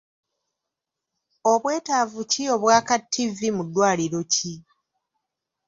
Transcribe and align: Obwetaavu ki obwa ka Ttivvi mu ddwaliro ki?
Obwetaavu 1.51 2.21
ki 2.31 2.43
obwa 2.53 2.77
ka 2.87 2.95
Ttivvi 3.03 3.49
mu 3.55 3.63
ddwaliro 3.67 4.19
ki? 4.33 4.53